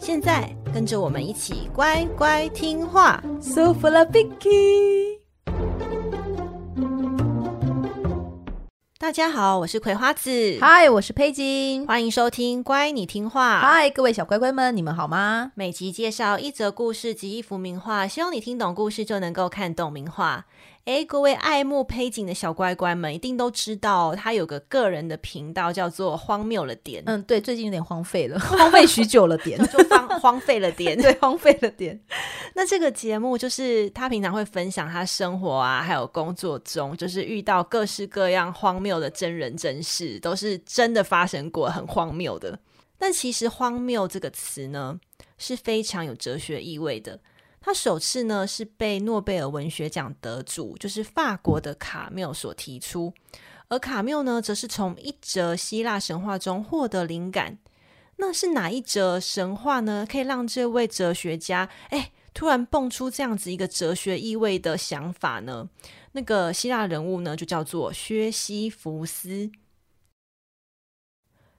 [0.00, 3.20] 现在跟着我们一起乖乖听话。
[3.40, 5.18] So full of Vicky。
[8.98, 10.58] 大家好，我是葵花子。
[10.60, 11.86] 嗨，我是佩金。
[11.86, 13.58] 欢迎收听《乖，你听话》。
[13.60, 15.50] 嗨，各位小乖乖们，你们好吗？
[15.54, 20.44] 每集介绍一则故事及一幅名画，希望你听懂故事就能够看懂名画。
[20.88, 27.02] 诶，各位爱慕佩景的小乖乖们，一定都知道他有个个人的频道，叫做“荒谬了点”。
[27.04, 32.00] 嗯，对，最近有点荒废了， 荒废许久了点，就荒荒废了点， 对，荒废了点。
[32.54, 42.58] 那这个节目就是他平常会分享他生活啊，还有工作中，就是遇到各式各样荒谬的真人真事，都是真的发生过，很荒谬的。
[42.96, 44.98] 但其实“荒谬”这个词呢，
[45.36, 47.20] 是非常有哲学意味的。
[47.60, 53.12] 他首次呢是被诺贝尔文学奖得主，就是法国的卡缪所提出，
[53.68, 57.58] 而卡缪呢，则是从一则希腊神话中获得灵感。
[58.16, 60.06] 那是哪一则神话呢？
[60.10, 65.68] 可以让这位哲学家哎突然蹦出这样子一个哲学意味的想法呢？
[66.12, 69.50] 那个希腊人物呢，就叫做薛西弗斯。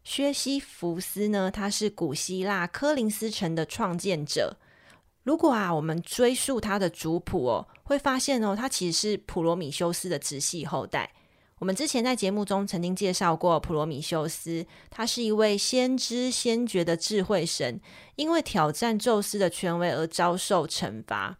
[0.04, 4.58] 薛西弗斯呢，他是古希腊科林斯城的创建者。
[5.30, 11.12] 如果啊，我们追溯他的族谱哦，会发现哦，他其实是普罗米修斯的直系后代。
[11.60, 17.80] 我们之前在节目中曾经介绍过普罗米修斯，他是一位先知先觉的智慧神，
[18.16, 21.38] 因为挑战宙斯的权威而遭受惩罚。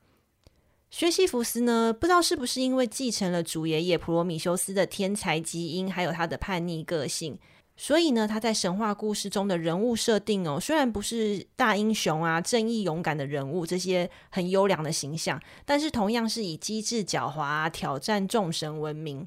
[0.92, 7.40] 薛西弗斯呢，不知道是不是因为继承了祖爷爷普罗米修斯的天才基因，还有他的叛逆个性。
[7.82, 19.26] 所以呢，他在神话故事中的人物设定哦，虽然不是大英雄啊、正义勇敢的人物这些很优良的形象，但是同样是以机智狡猾啊、挑战众神闻名。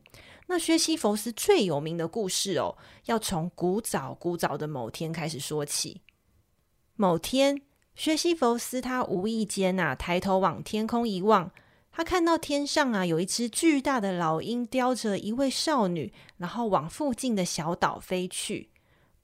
[0.49, 2.77] 那薛西弗斯最有名的故事哦，
[3.07, 6.03] 要从古早古早的某天开始说起。
[6.95, 7.63] 某天，
[7.95, 11.51] 薛西弗斯他无意间呐、啊，抬头往天空一望。
[11.93, 18.71] 他看到天上啊，有一只巨大的老鹰叼着一位少女，然后往附近的小岛飞去。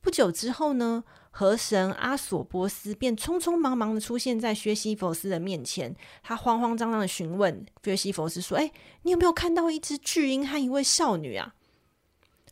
[0.00, 5.96] 不久之后呢，河神阿索波斯便匆匆忙忙的出现在薛西弗斯的面前。
[6.22, 8.70] 他慌慌张张的询问薛西弗斯说：“哎，
[9.02, 11.54] 你有没有看到一只巨鹰和一位少女啊？”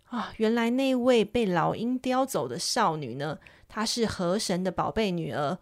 [0.07, 3.39] 啊，原来那位被老鹰叼走的少女呢，
[3.69, 5.59] 她是河神的宝贝女儿。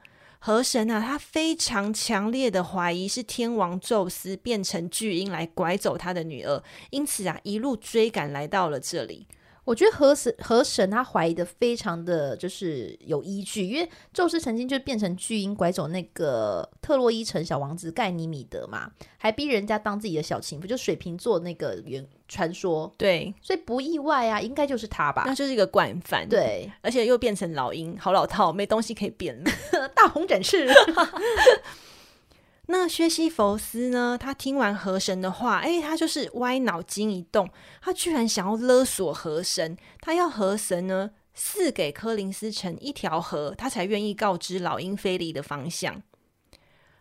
[0.47, 9.27] 河神啊，他非常强烈的怀疑是天王宙斯变成巨婴来拐走他的女儿，因此啊，一路追赶来到了这里。
[9.65, 22.93] 我觉得河神河神他怀疑的非常的就是有依据，因为宙斯曾经就变成巨鹰拐走那个特洛伊城小王子盖尼米德嘛，还逼人家当自己的小情妇，就水瓶座那个原传说。
[22.99, 25.25] 对，所以不意外啊，应该就是他吧？
[25.27, 26.29] 那就是一个惯犯。
[26.29, 29.51] 对，而且又变成老鹰，好老套，没东西可以变了，
[29.97, 30.69] 大红展翅。
[32.67, 34.17] 那薛西弗斯呢？
[34.19, 37.51] 他听完河神的话，哎，他就是歪脑筋一动，
[37.83, 46.03] 他居然想要勒索河神，他要河神呢赐给柯林斯城一条河，他才愿意告知老鹰飞离的方向。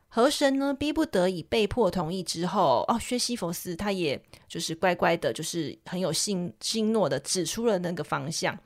[0.10, 8.60] 河神呢逼不得已被迫同意之后，哦，薛西弗斯他也就是乖乖的，就是很有信信诺的指出了那个方向。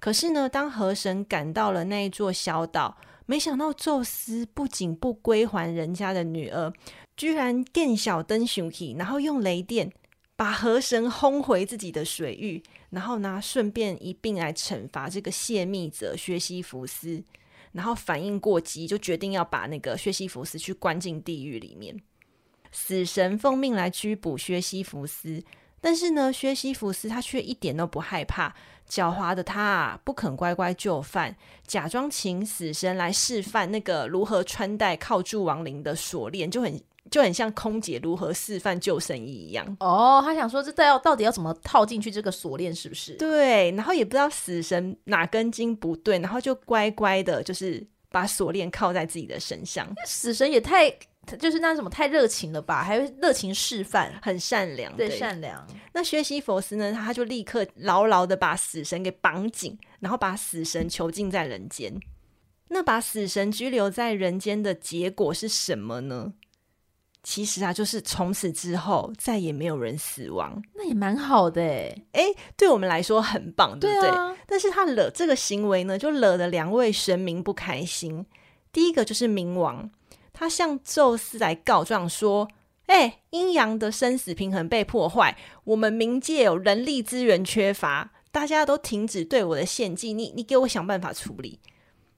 [0.00, 2.96] 可是呢，当河神赶到了那一座小岛。
[3.30, 6.72] 没想到宙斯不仅不归还人家的女儿，
[7.16, 8.68] 居然更小灯熊，
[8.98, 9.92] 然后用雷电
[10.34, 12.60] 把河神轰回自己的水域，
[12.90, 17.22] 然后呢，顺便一并来惩罚这个泄密者薛西弗斯，
[17.70, 21.96] 然后反应过激，就决定要把那个薛西弗斯去关进地狱里面。
[22.72, 25.40] 死神奉命来拘捕薛西弗斯。
[25.80, 28.54] 但是呢，薛西弗斯他却一点都不害怕，
[28.88, 31.34] 狡猾的他啊，不肯乖乖就范，
[31.66, 36.80] 假装请死神来示范那个如何穿戴铐住亡灵的锁链，就很
[37.10, 39.76] 就很像空姐如何示范救生衣一样。
[39.80, 43.14] 哦，他想说这要到底要怎么套进去这个锁链，是不是？
[43.14, 49.88] 对，然后也不知道死神哪根筋不对，然后就乖乖的，就是把锁链铐在自己的身上。
[50.04, 50.92] 死神也太……
[51.38, 55.64] 就是那什么太热情了吧，还会热情示范，很善良，对，善良。
[55.92, 56.92] 那薛西佛斯呢？
[56.92, 62.00] 他就立刻牢牢的把死神给绑紧，然后把死神囚禁在人间。
[62.68, 66.32] 那把死神拘留在人间的结果是什么呢？
[67.22, 72.22] 其实啊，就是从此之后再也没有人死亡，那也蛮好的哎，哎，
[72.56, 74.10] 对我们来说很棒，对不对？
[74.46, 78.24] 但是他惹这个行为呢，就惹得两位神明不开心。
[78.72, 79.90] 第一个就是冥王，
[80.40, 82.48] 他向宙斯来告状说
[82.88, 91.60] ：“哎，阴阳的生死平衡被破坏，我们冥界有人力资源缺乏，大家都停止对我的献祭，你你给我想办法处理。”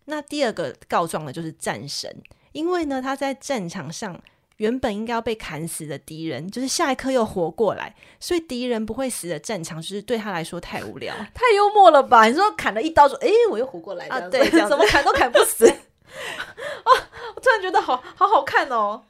[0.07, 2.23] 那第二个告状的就是战神，
[2.53, 4.23] 因为呢，他在战场上。
[4.59, 12.27] 原本应该要被砍死的敌人，就是下一刻又活过来，所以敌人不会死的战场，就是对他来说太无聊，太幽默了吧？
[12.27, 15.67] 你说砍了一刀，说哎，我又活过来，啊，对，怎么砍都砍不死。
[16.85, 16.91] 哦，
[17.35, 19.05] 我突然觉得好好好看哦。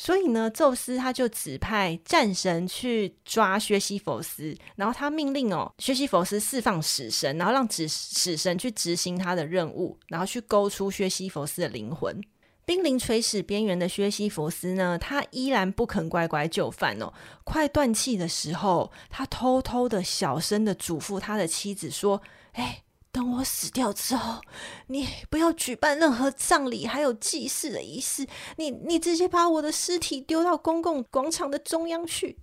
[0.00, 12.22] 所以呢，宙斯他就指派战神去抓薛西弗斯，然后他命令哦，薛西弗斯释放死神，然后让指死神去执行他的任务，然后去勾出薛西弗斯的灵魂。
[12.64, 17.12] 濒临垂死边缘的薛西弗斯呢，他依然不肯乖乖就范哦。
[17.42, 22.22] 快断气的时候，他偷偷的、小声的嘱咐他的妻子说
[22.52, 24.40] ：“哎，等我死掉之后，
[24.88, 28.26] 你不要举办任何葬礼，还有祭祀的仪式。
[28.56, 32.38] 你你直接把我的尸体丢到公共广场的中央去。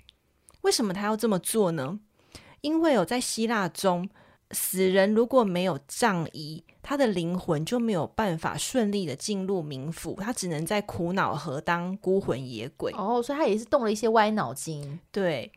[0.62, 2.00] 为什么他要这么做呢？
[2.62, 4.09] 因为哦，在希腊中，
[4.51, 12.91] 死人如果没有葬仪，他的灵魂就没有办法顺利的进入冥府，他只能在苦恼河当孤魂野鬼。
[12.94, 15.00] 哦，所以他也是动了一些歪脑筋。
[15.12, 15.51] 对，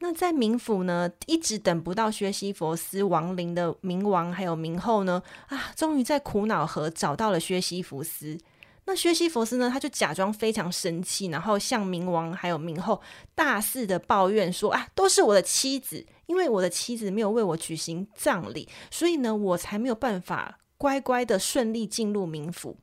[0.00, 8.38] 那在冥府呢，一直等不到薛西弗斯亡灵的冥王还有冥后呢，啊，终于在苦恼河找到了薛西弗斯。
[8.86, 13.00] 那薛西弗斯呢，他就假装非常生气，然后向冥王还有冥后
[13.34, 22.76] 大肆的抱怨说：“啊，都是我的妻子，因为我的妻子没有为我举行葬礼，所以呢，我才没有办法。”乖乖的顺利进入冥府，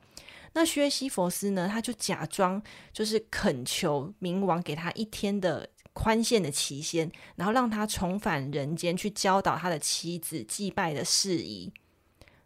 [0.54, 1.68] 那薛西弗斯呢？
[1.70, 2.60] 他就假装
[2.92, 11.72] 就是恳求冥王给他一天的宽限的期限，然后让他重返人间去教导他的妻子祭拜的事宜。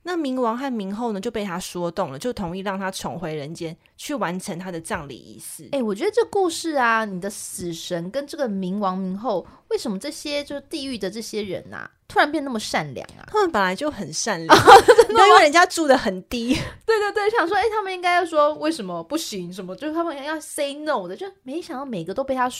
[0.02, 5.64] 那冥王和冥后呢就被他说动了，就同意让他重回人间去完成他的葬礼仪式。
[5.72, 13.26] 哎、欸，我觉得这故事啊，你的死神跟这个冥王冥后，为什么这些就是地狱的这些人呐、啊，突然变那么善良啊？
[13.26, 14.56] 他们本来就很善良，
[15.10, 16.54] 因为人家住的很低。
[16.86, 19.52] 对对对，想说，哎、欸，他们应该要说为什么不行？
[19.52, 19.74] 什么？
[19.74, 22.56] 就是他们要 say no 的，就没想到每个都被他说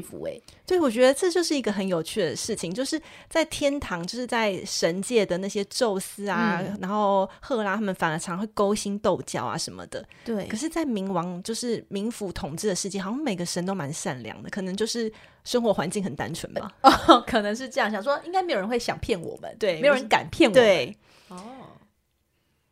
[0.00, 10.04] 服哎，对，我觉得这就是一个很有趣的事情，就是在天堂，就是在神界的那些宙斯啊，嗯、然后赫拉他们反而常会勾心斗角啊什么的。
[10.24, 15.10] 对，可是，在冥王就是冥府统治的世界，好像每个神都蛮善良的，可能就是
[15.44, 16.72] 生活环境很单纯吧。
[16.82, 20.62] 哦， 可能是这样想说，应该没有人会想骗我们，对，没有人敢骗我们。
[20.64, 20.96] 对，
[21.28, 21.38] 哦。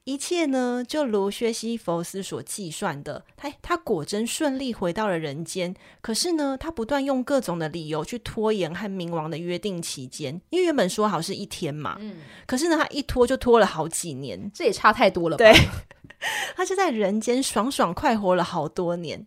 [0.04, 5.74] 一切呢，就如薛西弗斯所计算的，他他果真顺利回到了人间。
[6.02, 11.96] 可是呢，他不断用各种的理由去拖延和冥王的约定期间，因为原本说好是一天嘛。
[12.00, 12.18] 嗯。
[12.46, 15.44] 可是呢，他一拖就拖了好几年，这也差太多了吧。
[15.44, 15.54] 对，
[16.54, 19.24] 他就在人间爽爽快活了好多年。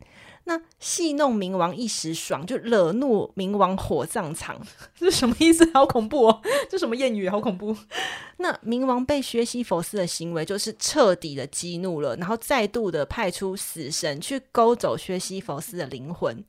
[0.48, 4.58] 那戏弄冥王一时爽，就惹怒冥王火葬场，
[4.96, 5.70] 这是什么意思？
[5.74, 6.42] 好恐怖哦！
[6.70, 7.28] 这什么谚语？
[7.28, 7.76] 好恐怖！
[8.40, 16.42] 那冥王被薛西佛斯的行为就是彻底的激怒了，然后再度的派出死神去勾走薛西佛斯的灵魂。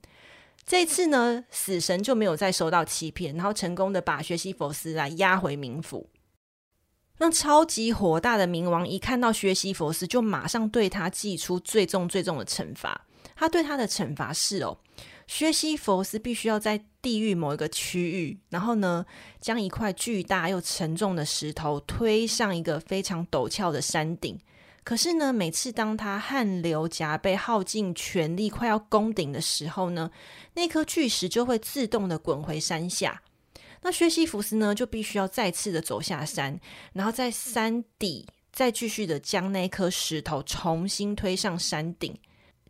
[0.64, 6.08] 这次呢，死神就没有再受到欺骗，然后成功的把薛西佛斯来押回冥府。
[7.18, 13.06] 那超级火大的冥王一看到薛西佛斯，就马上对他祭出最重最重的惩罚。
[13.38, 14.76] 他对他的惩罚是哦，
[15.28, 19.06] 薛西弗斯必须要在地狱某一个区域，然后呢，
[19.40, 24.36] 将一块巨大又沉重的石头推上一个非常陡峭的山顶。
[24.82, 30.10] 可是呢，每次当他汗流浃背、耗尽全力、快要攻顶的时候呢，
[30.54, 33.22] 那颗巨石就会自动的滚回山下。
[33.82, 36.58] 那薛西弗斯呢，就必须要再次的走下山，
[36.92, 42.18] 然后在山底再继续的将那颗石头重新推上山顶。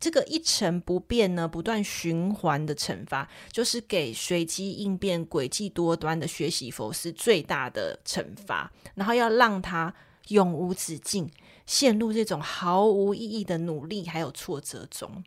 [0.01, 9.95] 这个一成不变呢，不断循环的惩罚，就是给随机应变、诡计多端的薛西弗斯最大的惩罚，然后要让他
[10.29, 11.31] 永无止境
[11.67, 15.25] 陷入这种毫无意义的努力还有挫折中。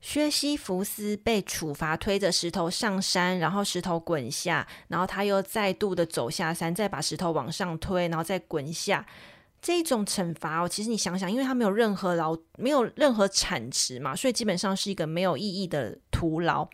[0.00, 9.06] 薛西弗斯被处罚，推着石头上山，然后石头滚下，然后他又再度的走下山，再把石头往上推，然后再滚下。
[9.62, 16.68] 这种惩罚哦，其实你想想，因为它没有任何劳，没有任何产值嘛，所以基本上是一个没有意义的徒劳。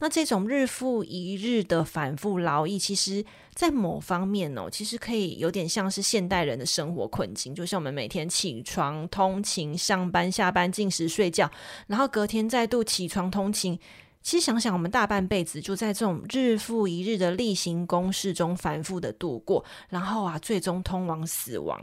[0.00, 3.24] 那这种日复一日的反复劳役，其实
[3.54, 11.50] 在某方面哦，其实可以有点像是现代人的生活困境，就像我们每天起床、通勤、上班、下班、进食、睡觉，
[11.86, 13.78] 然后隔天再度起床通勤。
[14.24, 21.78] 其实想想，我们大半辈子就在这种日复一日的例行公事中反复的度过，然后啊，最终通往死亡。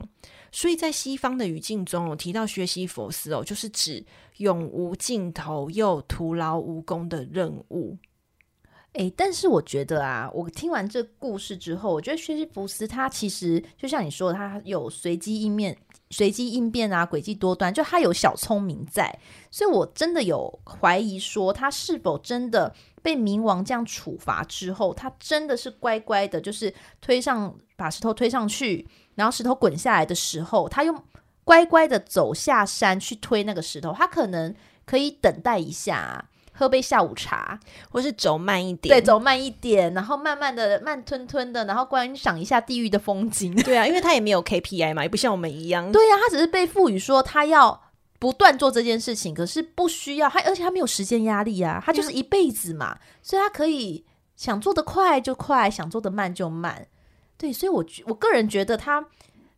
[0.52, 4.04] 所以在西方的语境中，我提到学习佛斯哦，就是指
[4.38, 7.96] 永无尽头又徒劳无功的任务。
[8.94, 15.78] 诶，但是我觉得啊，我听完这故事之后，我觉得学习佛斯他其实就像你说的，他有随机应变。
[16.12, 19.18] 随机应变啊，诡计多端，就他有小聪明在，
[19.50, 30.94] 所以我真的有怀疑说，他是否真的被冥王这样处罚之后，他真的是乖乖的，就是推上把石头推上去，然后石头滚下来的时候，他又
[31.44, 34.54] 乖乖的走下山去推那个石头，他可能
[34.86, 36.28] 可以等待一下。
[36.54, 43.56] 喝杯下午茶，或是走慢一点，对，走慢一点，然后慢慢的、慢吞吞的，然后观赏一下地狱的风景。
[43.64, 45.92] 对啊，因为他也没有 KPI 嘛，也不像我们一样。
[45.92, 47.82] 对啊，他只是被赋予说他要
[48.20, 54.06] 不断做这件事情，可是不需要他，而且他没有时间压力啊，他就是一辈子嘛，嗯、所以他可以
[54.36, 56.88] 想做的快就快，想做的慢就慢。
[57.38, 59.08] 对，所以我我个人觉得他。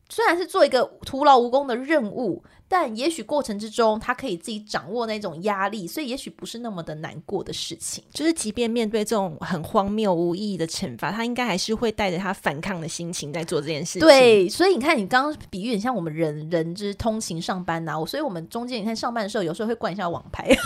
[0.09, 2.43] 虽然是做一个徒劳无功的任务，
[2.75, 8.03] 但也许过程之中他可以自己掌握那种压力，所以也许不是那么的难过的事情。
[8.11, 14.01] 就是即便面对这种很荒谬无意义的惩罚，他应该还是会带着他反抗的心情在做这件事情。
[14.01, 20.49] 对，所以你看，你刚刚比喻很像我们人人之通勤上班呐、啊，所以我们中间你看上班的时候，有时候会灌一下网牌，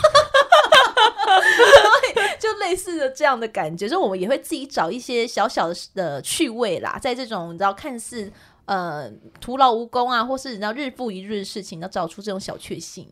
[2.39, 8.31] 就类似的这样的感觉，就我们也会自己找一些小小的的趣味啦，在这种你知道看似。
[8.67, 9.09] 呃，
[9.41, 13.07] 徒劳无功啊，或是你知道日复一日的事情，要找出这种小确幸。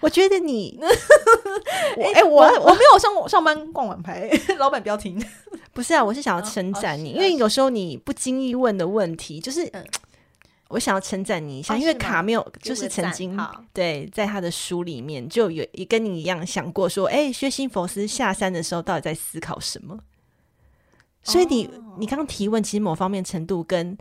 [0.00, 0.78] 我觉得你，
[2.00, 5.22] 哎、欸，我我，我没有上上班逛晚牌， 老板不要听。
[5.72, 9.86] 不是啊，我是想要称赞你， 哦哦、因为有时候你不经意问的问题，就是、嗯、
[10.68, 13.38] 我想要称赞你一下，哦、因为卡缪就是曾经
[13.72, 19.98] 对在他的书里面就有也跟你一样想过说，哎、欸，薛西佛斯下山的时候到底在思考什么？
[21.22, 23.96] 所以你、哦、你刚刚提问，其实某方面程度跟。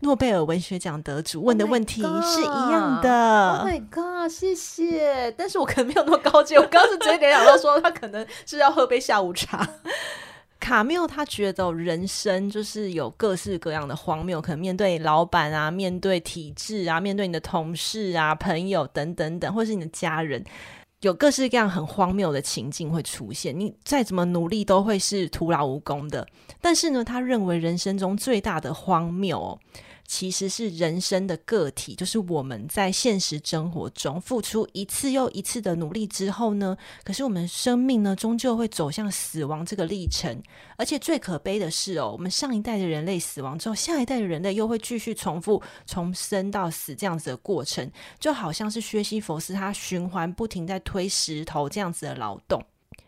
[0.00, 3.58] 诺贝尔文学奖得主问的问题是一样的。
[3.58, 4.30] Oh my god！
[4.30, 6.56] 谢谢，但是我可能没有那么高级。
[6.56, 9.68] 我刚刚是直接联想到说，他可能是要喝杯下午茶。
[10.60, 20.42] 卡缪他觉得人生就是有各式各样的荒谬，可能面对老板啊，面对体制啊，面对你的同事啊、朋友等等等，或是你的家人，
[21.04, 23.58] 有各式各样很荒谬的情境会出现。
[23.58, 26.26] 你再怎么努力，都会是徒劳无功的。
[26.62, 29.58] 但是呢，他认为人生中最大的荒谬哦。
[30.06, 40.42] 其实是人生的个体，就是我们在现实生活中付出一次又一次的努力之后呢，可是我们生命呢，终究会走向死亡这个历程。
[40.76, 52.62] 而且最可悲的是哦，我们上一代的人类死亡之后，下一代的人类又会继续重复从生到死这样子的过程，就好像是薛西弗斯他循环不停在推石头这样子的劳动。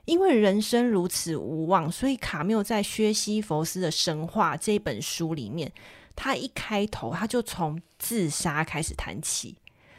[0.07, 5.71] 因为人生如此无望，所以卡缪在《薛西弗斯的神话》这本书里面。
[6.17, 9.57] 他一开头，他就从自杀开始谈起。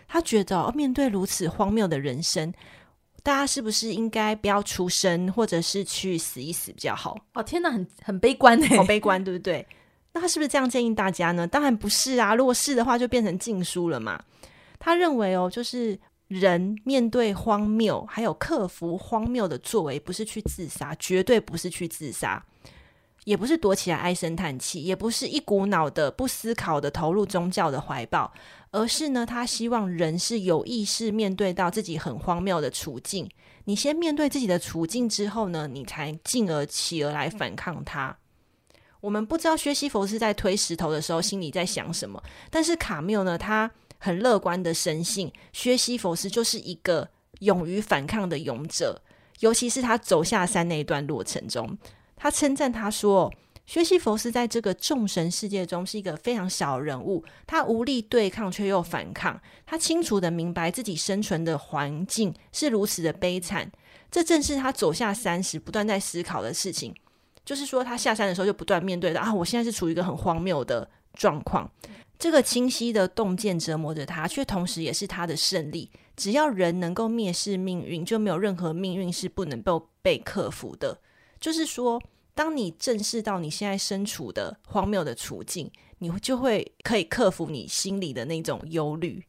[0.09, 2.53] 他觉得，哦，面对如此荒谬的人生，
[3.23, 7.17] 大家是不是应该不要出生，或者是去死一死比较好？
[7.33, 9.65] 哦，天哪，很很悲观哎，好悲观，对不对？
[10.13, 11.45] 那他是不是这样建议大家呢？
[11.45, 14.23] 当然不是啊，如果是的话，就变成禁书了嘛。
[14.79, 22.43] 他认为哦，就是人面对荒谬，还有克服荒谬的作为，不是去自杀，绝对不是去自杀。
[23.27, 28.31] 也不是躲起来唉声叹气，也不是一股脑的不思考的投入宗教的怀抱，
[28.71, 33.29] 而是呢，他希望人是有意识面对到自己很荒谬的处境。
[33.65, 38.15] 你先面对自己的处境之后呢，你才进而起而来反抗他。
[39.01, 49.01] 我们不知道薛西弗斯在推石头的时候心里在想什么，但是卡缪呢，他很乐观的深信薛西弗斯就是一个勇于反抗的勇者，
[49.41, 51.77] 尤其是他走下山那一段路程中。
[52.17, 53.31] 他称赞他说
[53.65, 59.39] ：“薛西弗斯在这个众神世界中是一个非常小人物，他无力对抗却又反抗。
[59.65, 63.71] 他清楚地明白自己生存的环境是如此的悲惨，
[64.09, 66.93] 这正是他走下山时不断在思考的事情。
[67.45, 71.69] 就是说，他下山的时候就不断面对的啊，我现在是处于一个很荒谬的状况。
[72.19, 75.91] 这个清晰的洞见折磨着他，却同时也是他的胜利。
[76.15, 80.99] 只要人能够蔑视命运，就没有任何命运是不能够被克服的。”
[81.39, 82.01] 就是说，
[82.33, 89.23] 当你正视到你现在身处的荒谬的处境，你就会可以克服你心里的那种忧虑。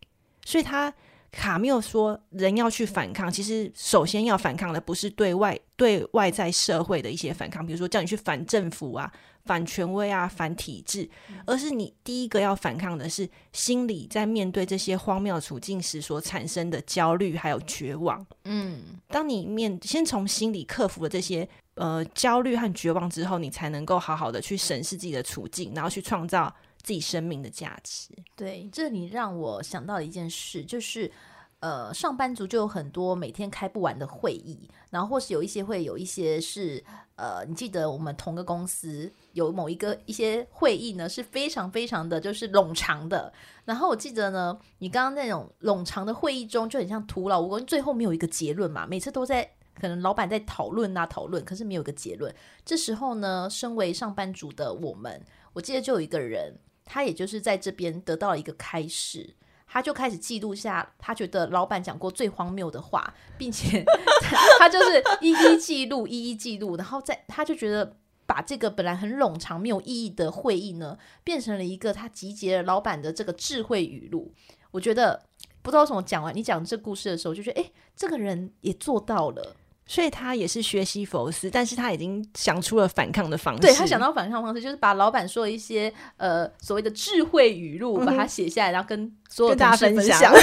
[0.44, 0.92] 所以他
[1.30, 9.12] 卡缪说，人要去反抗，其实首先要反抗的不是对外对外在社会的一些反抗，比如说叫你去反政府啊、
[9.44, 11.08] 反权威啊、反体制，
[11.44, 18.26] 而是你第一个要反抗的是心里在面对这些荒谬处境时所产生的焦虑还有绝望。
[18.44, 21.46] 嗯，当你面先从心里克服了这些
[21.78, 26.54] 呃焦虑和绝望之后，你才能够好好的去审视自己的处境，然后去创造。
[26.80, 28.08] 自己生命的价值。
[28.36, 31.10] 对，这里让我想到了一件事，就是
[31.58, 36.82] 呃，上班族就有很多每天开不完的会议，然后或是有一些会有一些是
[37.16, 43.30] 呃，你记得我们同个公司有某一个一些会议呢，是非常非常的就是冗长的。
[43.64, 52.34] 然后我记得呢，你刚刚那种冗长的会议中就很像徒劳无功，最后没有一个结论嘛，每次都在可能老板在讨论啊讨论，可是没有一个结论。
[52.64, 56.58] 这时候呢，身为上班族的我们，我记得就有一个人。
[56.90, 63.84] 他也就是在这边得到了一个开始，他就开始记录下他觉得老板讲过最荒谬的话，并且
[64.58, 67.94] 他，就是一一记录，一一记录，然后在他就觉得
[68.24, 74.32] 把这个本来很冗长没有意义的会议呢，变成了一个他集结了老板的这个智慧语录。
[74.70, 75.22] 我觉得
[75.60, 79.54] 不知道为什么讲完你讲这故事的时候，就觉得哎，这个人也做到了。
[79.88, 83.62] 所以他也是学习佛斯，但是他已经想出了反抗的方式。
[83.62, 90.38] 对，他想到反抗方式，就是把老板说的一些呃所谓的智慧语录，把它写下来，然后跟所有大家分享， 大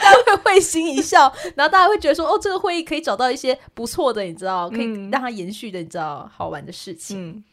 [0.00, 7.30] 家会会心一笑，然后大家会觉得说，哦，这个会议可以找到一些不错的，你知道，可以让它延续的，你知道，好玩的事情。
[7.30, 7.44] 嗯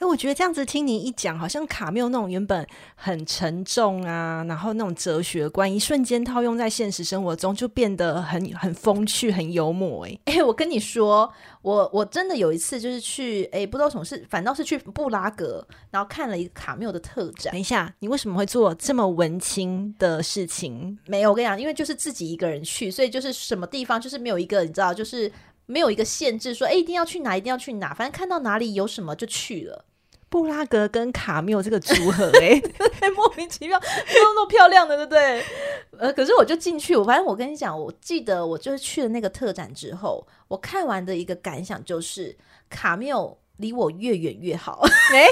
[0.00, 10.04] 哎，我觉得这样子听你一讲，好像卡缪那种原本很沉重啊，然后那种哲学观，一瞬间套用在现实生活中，就变得很很风趣、很幽默。
[10.04, 11.32] 哎，哎， 我跟你说，
[11.62, 17.52] 我我真的有一次就是去，哎，不知道什么事，反倒是去布拉格，然后看了一个卡缪的特展。
[17.52, 20.98] 等一下，你为什么会做这么文青的事情？
[21.06, 25.30] 没有，我跟你讲，因为就是自己一个人去，所以就是什么地方就是没有一个，你知道，就是。
[25.66, 29.84] 没有一个限制说，哎，一定要去哪，一定要去哪，反正看到哪里有什么就去了。
[30.28, 32.60] 布拉格跟卡缪这个组合，哎，
[33.14, 35.44] 莫名其妙，那么漂亮的，对不对？
[35.98, 42.36] 呃，可是我就进去，我反正我跟你讲，我记得我就是去了那个特展之后，我看完的一个感想就是，
[42.68, 44.84] 卡缪离我越远越好。
[45.14, 45.28] 哎。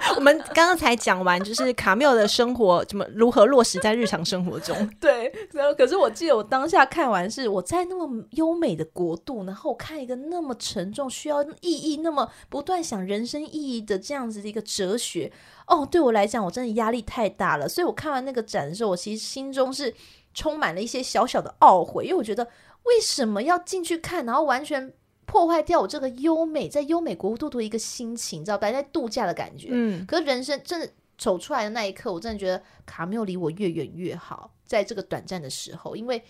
[0.16, 4.74] 我们刚刚才讲完，就是卡缪的生活怎么如何落实在日常生活中。
[5.00, 15.30] 对，然后可是我记得我当下看完是我在那么优美的国度，然后我看一个那么沉重、需要意义、那么不断想人生意义的这样子的一个哲学。
[15.66, 17.68] 哦，对我来讲，我真的压力太大了。
[17.68, 19.94] 所以我看完那个展的时候，我其实心中是
[20.34, 22.44] 充满了一些小小的懊悔，因为我觉得
[22.84, 24.92] 为什么要进去看，然后完全。
[25.26, 28.70] 破坏掉我这个优美在优美国度的一个心情，你知道吧？
[28.70, 29.68] 在度假的感觉。
[29.70, 34.52] 嗯，可是人生真的走出来的那一刻，我真的觉得卡缪离我越远越好。
[34.64, 36.22] 在这个短暂的时候，因为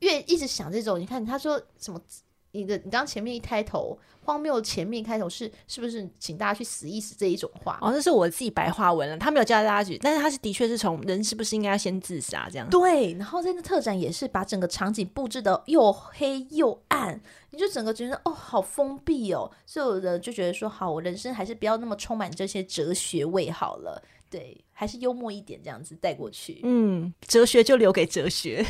[0.00, 2.00] 越一直想这种，你看他说什么？
[2.54, 7.78] 你的你刚前面一开头荒谬，前面一开头是是不是请大家去死一死这一种话？
[7.82, 12.70] 哦，那是我自己白话文了，他没有教大家去，但是他是的确是从人是不是应该要先自杀这样？
[12.70, 26.60] 对，然后在那特展也是把整个场景布置的又黑又暗，你就整个觉得哦，好封闭哦，所有的就觉得说好，我人生还是不要那么充满这些哲学味好了，对，还是幽默一点这样子带过去。
[26.62, 28.64] 嗯，哲学就留给哲学。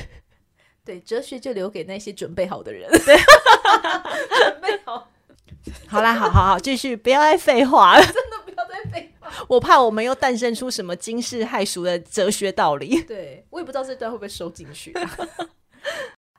[0.85, 2.91] 对，哲学就留给那些准备好的人。
[2.91, 3.17] 对，
[4.43, 5.09] 准备好。
[5.89, 8.05] 好啦，好好好，继续，不要再废话了。
[8.05, 13.03] 真的不要再废话， 我怕我们又诞生出什么惊世骇俗的哲学道理。
[13.05, 14.95] 对，我也不知道这段会不会收进去。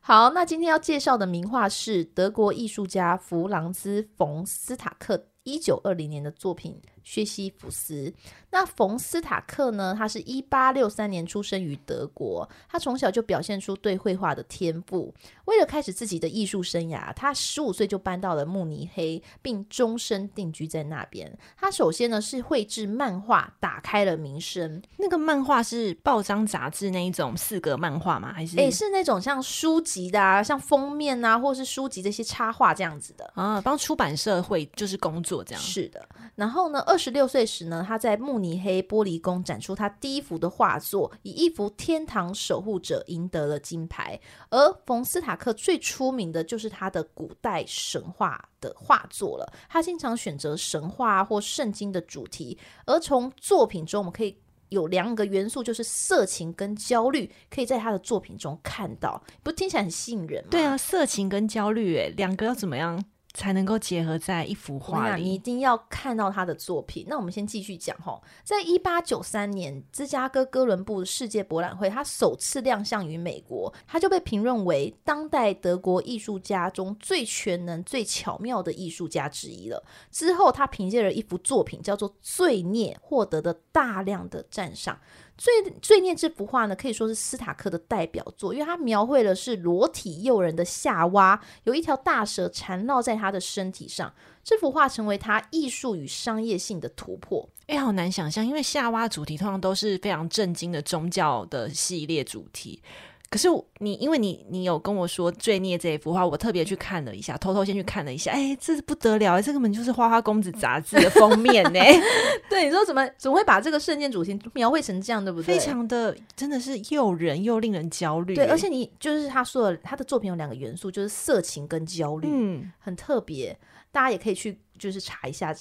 [0.02, 6.80] 好，那今天要介绍的名画是德国艺术家弗朗兹·冯·斯塔克一九二零年的作品。
[7.06, 8.12] 薛西弗斯，
[8.50, 9.96] 那冯斯塔克呢？
[9.98, 15.14] 他是一八六三年出生于德国，他从小就表现出对绘画的天赋。
[15.46, 21.32] 为了开始自己的艺术生涯，他十五岁就搬到了慕尼黑，并终身定居在那边。
[21.56, 24.82] 他首先呢是绘制漫画，打开了名声。
[24.98, 28.34] 那个漫画是报章杂志那一种四格漫画吗？
[28.34, 28.58] 还是？
[28.58, 35.62] 诶，是那种像书籍的啊，像封面啊，或是书籍这些插画这样子的啊，帮出版社会就是工作这样。
[35.62, 44.18] 是的，然后呢，二二十六岁时呢，他在慕尼黑玻璃宫展出他第一幅的画作，以一幅《天堂守护者》赢得了金牌。
[44.50, 49.54] 而冯斯塔克最出名的就是他的古代神话的画作了。
[49.68, 54.38] 他经常选择神话或圣经的主题，而从作品中我们可以
[54.70, 59.22] 有两个元素，就是色情跟焦虑，可以在他的作品中看到。
[59.44, 60.48] 不听起来很吸引人吗？
[60.50, 63.04] 对啊，色情跟焦虑，诶，两个要怎么样？
[63.36, 65.24] 才能够结合在一幅画里。
[65.24, 67.06] 你一定要看到他的作品。
[67.08, 79.84] 那我们先继续讲哈，在一八九三年，芝加哥哥伦布世界博览会，他首次亮相于美国，他就被评论为当代德国艺术家中最全能、最巧妙的艺术家之一了。
[80.10, 85.00] 之后，他凭借了一幅作品叫做《罪孽》，获得的大量的赞赏。
[85.38, 94.14] 罪罪孽这幅画呢，可以说是斯塔克的代表作，因为它描绘的是裸体诱人的夏娃，有一条大蛇缠绕在他的身体上。
[94.44, 97.50] 这幅画成为他艺术与商业性的突破。
[97.68, 102.82] 哎，好难想象，因为夏娃主题通常都是非常震惊的宗教的系列主题。
[103.28, 103.48] 可是
[103.80, 108.32] 你，因为你你有跟我说《罪孽》这一幅画，我特别去看了一下，偷偷先去看了一下。
[108.32, 111.80] 哎，这是不得了，这根本就是《花花公子》杂志的封面呢。
[112.50, 115.56] 对，你说怎么怎么会把这个圣剑主题描绘成这样，对不对？
[115.56, 118.36] 非常的，真的是诱人又令人焦虑。
[118.36, 123.58] 对，而且你就是他说的，他的作品有两个元素，就是色情跟焦虑，嗯，很特别。
[123.92, 125.54] 大家也可以去就是查一下。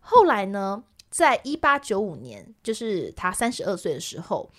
[0.00, 4.50] 后来呢，在一八九五年，就是他三十二岁的时候，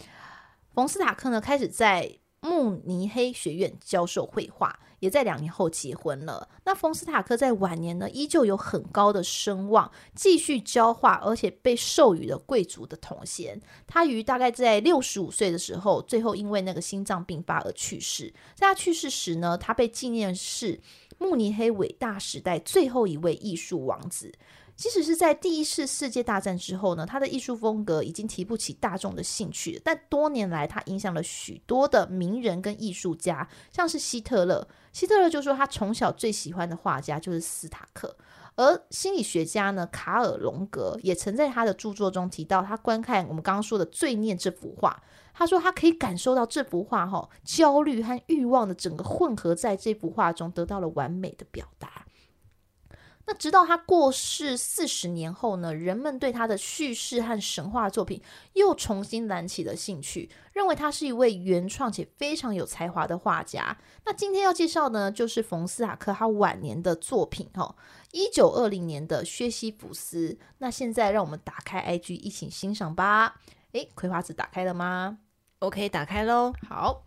[0.73, 2.17] 冯斯塔克呢开始在。
[2.41, 6.49] 慕尼黑学院教授绘画，也在两年后结婚了。
[6.65, 13.61] 那冯斯塔克在晚年呢，依旧有很高的声望，继续教画，而且被授予了贵族的头衔。
[13.85, 18.33] 他于大概在六十五岁的时候，最后因为那个心脏病发而去世。
[18.55, 20.79] 在他去世时呢，他被纪念是
[21.19, 24.33] 慕尼黑伟大时代最后一位艺术王子。
[24.81, 34.67] 即使是在第一次世界大战之后呢，他的艺术风格已经提不起大众的兴趣，但多年来他影响了许多的名人跟艺术家，像是希特勒。
[34.91, 38.17] 希特勒就说他从小最喜欢的画家就是斯塔克，
[38.55, 52.07] 而心理学家呢，卡尔荣格也曾在他的著作中提到，他观看我们刚刚说的《罪孽》这幅画，他说他可以感受到这幅画哈焦虑和欲望的整个混合在这幅画中得到了完美的表达。
[53.25, 58.21] 那直到他过世四十年后呢，人们对他的叙事和神话作品
[58.53, 63.77] 又重新燃起了兴趣，认为他是一位原创且非常有才华的画家。
[64.05, 67.75] 那今天要介绍的呢，就是冯斯塔克他晚年的作品哈，
[68.11, 70.37] 一九二零年的薛西弗斯。
[70.57, 73.39] 那现在让我们打开 IG 一起欣赏吧。
[73.73, 75.19] 诶，葵花籽打开了吗
[75.59, 76.51] ？OK，打开喽。
[76.67, 77.03] 好。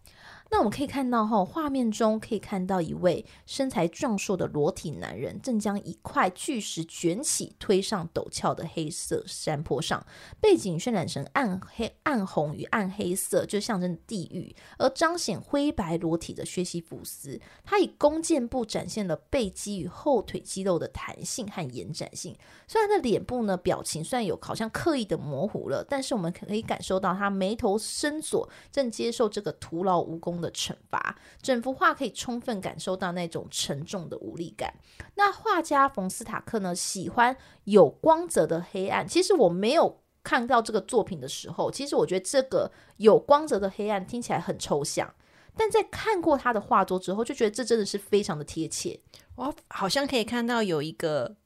[0.55, 10.07] 那我们可以看到，哈，画面中可以看到一位身材壮硕的裸体男人，正将一块巨石卷起，推上陡峭的黑色山坡上。
[10.41, 22.37] 背景渲染成暗黑、暗红与暗黑色，就象征地狱，而彰显灰白裸体的薛西弗斯，他以弓箭步展现了背肌与后腿肌肉的弹性和延展性。
[22.69, 34.73] 虽然他的脸部呢，表情虽然有好像刻意的模糊了，但是我们可以感受到他眉头深锁，正接受这个徒劳无功的惩罚，整幅画可以充分感受到那种沉重的无力感。
[35.17, 39.09] 那画家冯斯塔克呢，喜欢有光泽的黑暗。
[39.09, 45.13] 其实我没有看到这个作品的时候，其实我觉得这个有光泽的黑暗听起来很抽象，
[45.57, 49.01] 但在看过他的画作之后，就觉得这真的是非常的贴切。
[49.35, 51.37] 我好像可以看到有一个。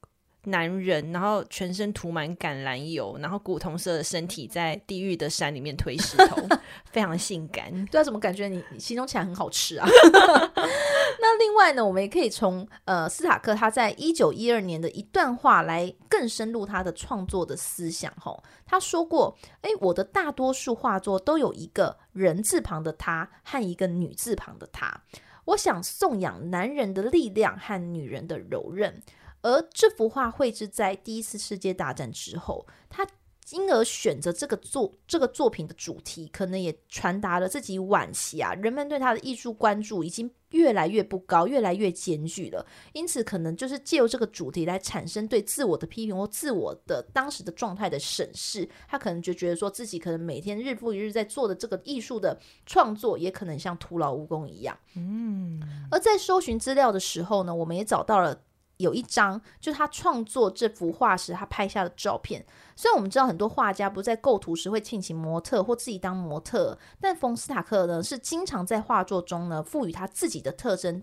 [0.48, 6.36] 男人，然后全身涂满橄榄油，然后古铜色的身体在地狱的山里面推石头，
[6.90, 7.72] 非常性感。
[7.86, 9.86] 对啊，怎么感觉你你形容起来很好吃啊？
[11.20, 18.12] 那另外呢，我们也可以从呃斯塔克他在一九一二年的一段话来更深入他的创作的思想。
[18.18, 25.02] 吼，他说过：“哎，我的大多数画作都有一个人字旁的他和一个女字旁的他。
[25.46, 29.02] 我想颂扬男人的力量和女人的柔韧。”
[29.48, 33.06] 而这幅画绘制在第一次世界大战之后，他
[33.50, 42.66] 因而选择这个作这个作品的主题，可能也传达了自己惋惜啊，人们对他的艺术关注已经越来越不高，越来越艰巨了。
[42.92, 48.68] 因此，可能就是借由这个主题来产生对自我的批评或自我的当时的状态的审视。
[48.86, 54.78] 他可能就觉得说自己可能每天日复一日在做的这个艺术的创作，也可能像徒劳无功一样。
[54.94, 58.42] 嗯，而在搜寻资料的时候呢，我们也找到了。
[58.78, 62.44] 有一张，就是他创作这幅画时他拍下的照片。
[62.74, 71.02] 虽然我们知道很多画家不在构图时会聘请模特或自己当模特，但冯斯塔克呢是经常在画作中呢赋予他自己的特征，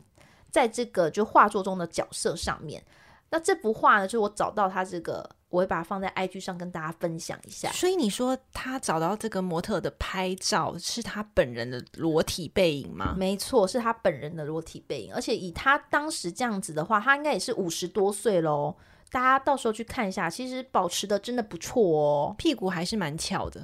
[0.49, 2.83] 在这个就画作中的角色上面。
[3.29, 5.29] 那这幅画呢，就是我找到他这个。
[5.55, 7.71] 我会把它放在 IG 上跟大家分享一下。
[7.71, 13.15] 所以你说他找到这个模特的拍照是他本人的裸体背影吗？
[13.17, 15.13] 没错，是他本人的裸体背影。
[15.13, 18.75] 而且以他当时这样子的话，他应该也是五十多岁喽。
[19.11, 23.61] 大家到时候去看一下，其实保持的真的不错哦，屁股还是蛮翘的。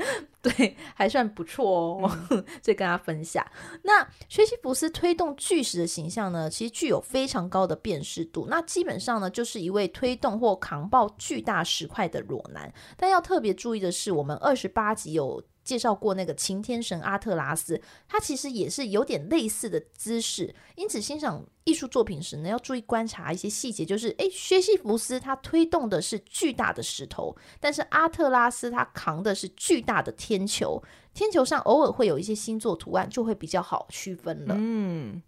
[0.42, 3.46] 对，还算不错哦，嗯、 所以跟大家分享。
[3.82, 8.46] 那薛西弗斯推动巨石的形象呢，其实具有非常高的辨识度。
[8.48, 12.72] 那基本上呢，就是一位推动或扛爆巨大石块的裸男。
[12.96, 15.42] 但要特别注意的是，我们二十八集有。
[15.62, 30.82] 介绍过那个擎天神阿特拉斯，他其实也是有点类似的姿势，因此欣赏艺术作品时呢，要注意观察一些细节，就是诶，薛西弗斯他推动的是巨大的石头，但是阿特拉斯他扛的是巨大的天球，
[31.14, 34.54] 天球上偶尔会有一些星座图案，就会比较好区分了。
[34.58, 35.22] 嗯，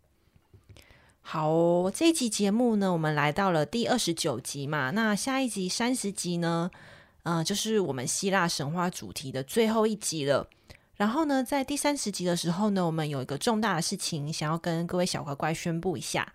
[1.20, 6.70] 好，这一集节目呢，我们来到了第二十九集嘛，那下一集三十集呢？
[7.24, 10.48] 嗯、呃，就是我们希腊神话主题的最后一集了。
[10.96, 16.32] 然后呢，在第三十集的时候呢，我们有一个重大的事情想要跟各位小乖乖宣布一下。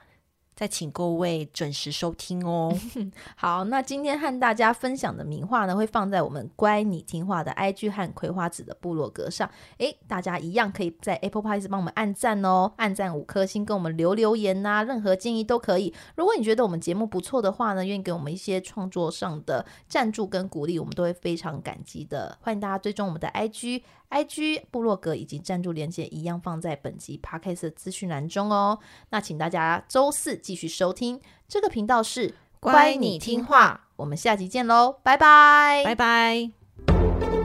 [0.57, 2.75] 再请各位准时收听哦。
[3.37, 9.47] 好，那今天和大家分享的名画呢，会放在我们乖你听话的 IG 和葵花子的部落格上。
[9.77, 15.93] 诶，大家一样可以在 Apple Podcast 帮我们按赞哦，按赞五颗星，跟我们留留言呐、啊，任何建议都可以。
[16.15, 22.35] 如果你觉得我们节目不错的话呢，愿意给我们一些创作上的赞助跟鼓励，我们都会非常感激的。
[22.41, 23.83] 欢迎大家追踪我们的 IG。
[24.09, 28.79] IG 部落格以及赞助链接一样放在本集 Podcast 的资讯栏中哦。
[29.09, 37.36] 那请大家周四继续收听这个频道是乖你听话，我们下集见喽，拜拜，拜拜。